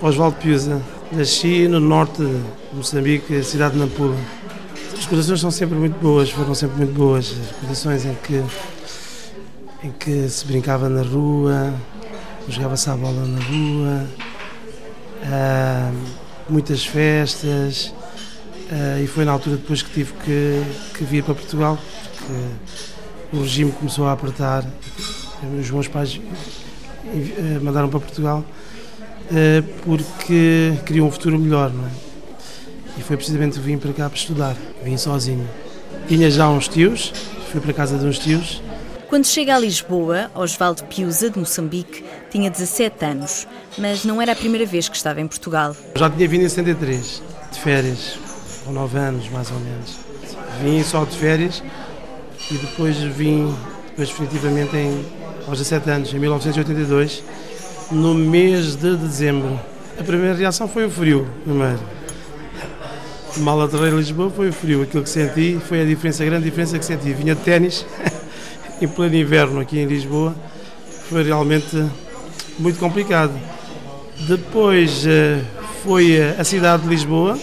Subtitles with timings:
[0.00, 0.80] Oswaldo Piusa.
[1.10, 4.16] Nasci no norte de Moçambique, cidade de Nampula.
[4.92, 7.32] As recordações são sempre muito boas, foram sempre muito boas.
[7.32, 8.44] As recordações em que,
[9.82, 11.74] em que se brincava na rua,
[12.48, 14.06] jogava-se a bola na rua,
[15.24, 15.90] ah,
[16.48, 17.92] muitas festas.
[18.70, 20.62] ah, e foi na altura depois que tive que,
[20.96, 21.76] que vir para Portugal,
[22.16, 24.64] porque o regime começou a apertar.
[25.60, 26.20] Os meus pais
[27.04, 28.44] eh, mandaram para Portugal
[29.84, 31.90] porque queriam um futuro melhor, não é?
[32.98, 34.56] E foi precisamente que vim para cá para estudar.
[34.82, 35.48] Vim sozinho.
[36.08, 37.12] Tinha já uns tios,
[37.50, 38.62] fui para a casa de uns tios.
[39.08, 43.46] Quando chega a Lisboa, Osvaldo Piusa, de Moçambique, tinha 17 anos,
[43.78, 45.74] mas não era a primeira vez que estava em Portugal.
[45.96, 48.18] Já tinha vindo em 73, de férias,
[48.64, 49.96] com 9 anos mais ou menos.
[50.62, 51.62] Vim só de férias
[52.50, 53.54] e depois vim,
[53.88, 55.06] depois definitivamente em,
[55.46, 57.22] aos 17 anos, em 1982,
[57.90, 59.58] no mês de dezembro.
[59.98, 61.80] A primeira reação foi o frio, primeiro.
[63.38, 64.82] Mal aterrei Lisboa foi o frio.
[64.82, 67.12] Aquilo que senti foi a diferença, a grande diferença que senti.
[67.12, 67.86] Vinha de ténis,
[68.80, 70.34] em pleno inverno aqui em Lisboa.
[71.08, 71.84] Foi realmente
[72.58, 73.32] muito complicado.
[74.26, 75.42] Depois eh,
[75.84, 77.38] foi a cidade de Lisboa,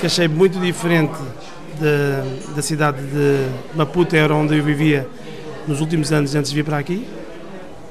[0.00, 1.18] que achei muito diferente
[2.54, 5.06] da cidade de Maputo, era onde eu vivia
[5.66, 7.06] nos últimos anos antes de vir para aqui.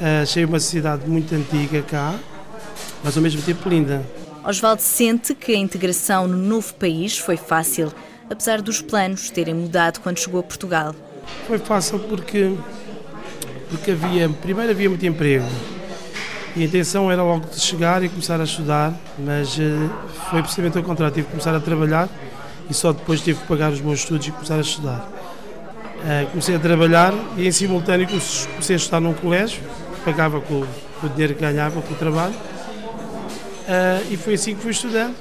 [0.00, 2.14] Eh, achei uma cidade muito antiga cá,
[3.02, 4.04] mas ao mesmo tempo linda.
[4.44, 7.92] Osvaldo sente que a integração no novo país foi fácil,
[8.28, 10.94] apesar dos planos terem mudado quando chegou a Portugal.
[11.46, 12.54] Foi fácil porque,
[13.70, 15.46] porque havia, primeiro havia muito emprego
[16.56, 19.88] e a intenção era logo de chegar e começar a estudar, mas eh,
[20.30, 22.08] foi precisamente ao contrário, tive que começar a trabalhar
[22.68, 25.08] e só depois tive que pagar os meus estudos e começar a estudar.
[26.06, 29.62] Eh, comecei a trabalhar e em simultâneo comecei a estudar num colégio,
[30.04, 30.64] pagava com,
[31.00, 32.34] com o dinheiro que ganhava com o trabalho
[33.64, 35.14] Uh, e foi assim que fui estudando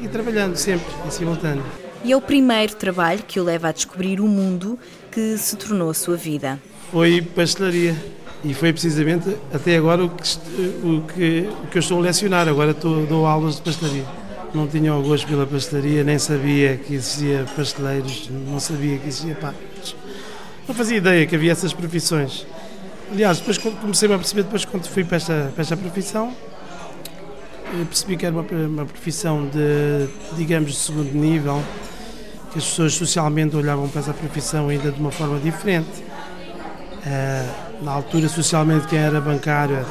[0.00, 1.62] e, e, trabalhando sempre em simultâneo.
[2.02, 4.78] E é o primeiro trabalho que o leva a descobrir o mundo
[5.10, 6.58] que se tornou a sua vida.
[6.90, 7.94] Foi pastelaria
[8.42, 10.38] e foi precisamente até agora o que,
[10.82, 12.48] o que, o que eu estou a lecionar.
[12.48, 14.06] Agora estou, dou aulas de pastelaria.
[14.54, 19.34] Não tinha o gosto pela pastelaria, nem sabia que existia pasteleiros, não sabia que existia
[19.34, 19.94] pais.
[20.66, 22.46] Não fazia ideia que havia essas profissões.
[23.12, 26.34] Aliás, depois comecei a perceber, depois quando fui para esta, para esta profissão,
[27.86, 31.62] percebi que era uma, uma profissão de, digamos, de segundo nível,
[32.50, 36.02] que as pessoas socialmente olhavam para essa profissão ainda de uma forma diferente.
[37.04, 39.84] Uh, na altura, socialmente, quem era bancário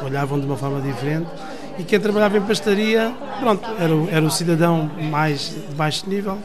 [0.00, 1.28] olhavam de uma forma diferente
[1.76, 6.38] e quem trabalhava em pastaria, pronto, era, era o cidadão mais de baixo nível.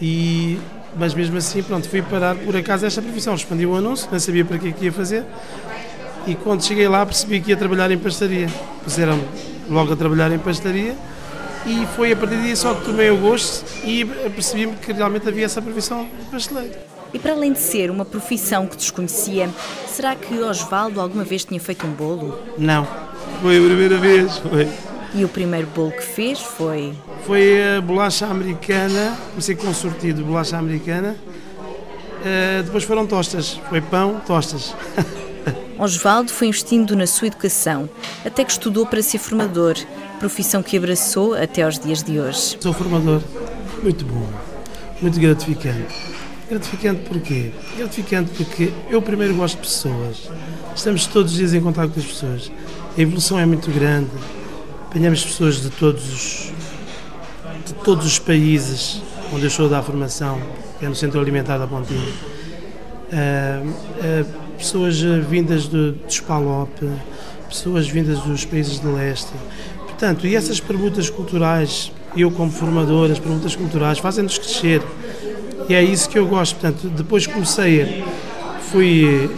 [0.00, 0.58] E,
[0.96, 3.34] mas mesmo assim, pronto, fui parar por acaso esta profissão.
[3.34, 5.24] Respondi o anúncio, não sabia para que, que ia fazer
[6.28, 8.48] e quando cheguei lá percebi que ia trabalhar em pastaria.
[8.84, 9.18] Puseram
[9.68, 10.94] logo a trabalhar em pastaria
[11.66, 15.46] e foi a partir daí só que tomei o gosto e percebi-me que realmente havia
[15.46, 16.74] essa profissão de pasteleiro.
[17.12, 19.48] E para além de ser uma profissão que desconhecia,
[19.86, 22.38] será que Osvaldo alguma vez tinha feito um bolo?
[22.58, 22.86] Não,
[23.40, 24.68] foi a primeira vez, foi.
[25.14, 26.94] E o primeiro bolo que fez foi?
[27.24, 33.58] Foi a bolacha americana, comecei com um sortido de bolacha americana, uh, depois foram tostas,
[33.68, 34.74] foi pão, tostas.
[35.78, 37.88] Osvaldo foi investindo na sua educação,
[38.24, 39.76] até que estudou para ser formador,
[40.18, 42.58] profissão que abraçou até aos dias de hoje.
[42.60, 43.22] Sou formador,
[43.82, 44.28] muito bom,
[45.00, 46.18] muito gratificante.
[46.50, 47.52] Gratificante porquê?
[47.76, 50.30] Gratificante porque eu primeiro gosto de pessoas.
[50.74, 52.50] Estamos todos os dias em contato com as pessoas.
[52.96, 54.10] A evolução é muito grande.
[54.90, 56.52] Apanhamos pessoas de todos os,
[57.66, 60.40] de todos os países onde eu estou a dar formação,
[60.78, 62.00] que é no Centro Alimentar da Pontinha.
[62.00, 64.26] Uh, uh,
[64.56, 66.70] pessoas vindas de, de Spalop,
[67.50, 69.30] pessoas vindas dos países de leste.
[69.80, 74.80] Portanto, e essas perguntas culturais, eu como formador, as perguntas culturais fazem-nos crescer.
[75.68, 76.56] E é isso que eu gosto.
[76.56, 78.02] Portanto, depois comecei,
[78.72, 79.30] fui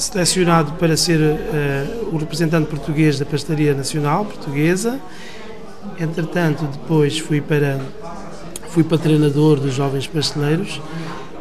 [0.00, 4.98] selecionado para ser uh, o representante português da Pastaria Nacional Portuguesa.
[5.98, 7.78] Entretanto, depois fui para
[8.70, 10.80] fui para treinador dos jovens pasteleiros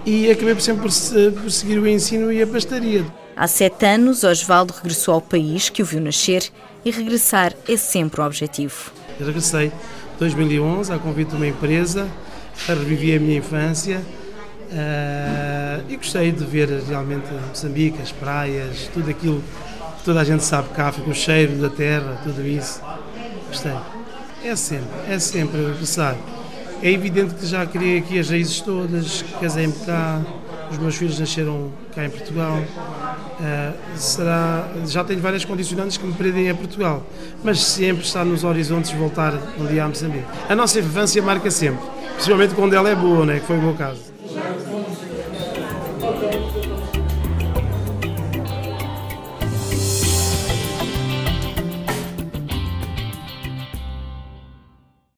[0.06, 3.06] e acabei por sempre por seguir o ensino e a pastaria.
[3.36, 6.50] Há sete anos, Osvaldo regressou ao país que o viu nascer
[6.84, 8.92] e regressar é sempre um objetivo.
[9.20, 9.72] Eu regressei em
[10.20, 12.08] 2011 a convite de uma empresa,
[12.68, 14.02] revivi a minha infância
[14.72, 19.44] uh, e gostei de ver realmente Moçambique, as praias, tudo aquilo
[19.98, 22.82] que toda a gente sabe cá, o cheiro da terra, tudo isso.
[23.48, 23.76] Gostei.
[24.44, 26.16] É sempre, é sempre regressar.
[26.82, 30.22] É evidente que já criei aqui as raízes todas, casei-me cá,
[30.72, 36.14] os meus filhos nasceram cá em Portugal, uh, será, já tenho várias condicionantes que me
[36.14, 37.04] prendem a Portugal,
[37.44, 40.26] mas sempre está nos horizontes voltar um dia a Moçambique.
[40.48, 43.74] A nossa infância marca sempre, principalmente quando ela é boa, né, que foi o meu
[43.74, 44.19] caso.
[46.20, 46.59] Thank you.